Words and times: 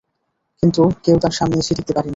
কিন্তু 0.63 0.81
কেউ 1.03 1.15
তার 1.19 1.31
সামনে 1.31 1.57
এসে 1.57 1.73
টিকতে 1.75 1.93
পারেনি। 1.93 2.09